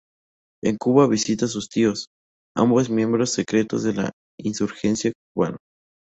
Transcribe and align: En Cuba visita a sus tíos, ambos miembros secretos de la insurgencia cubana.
En 0.63 0.77
Cuba 0.77 1.05
visita 1.07 1.45
a 1.45 1.47
sus 1.47 1.69
tíos, 1.69 2.07
ambos 2.57 2.89
miembros 2.89 3.29
secretos 3.29 3.83
de 3.83 3.93
la 3.93 4.11
insurgencia 4.39 5.11
cubana. 5.31 5.57